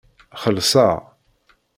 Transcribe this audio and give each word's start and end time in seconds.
Xellseɣ. 0.41 0.95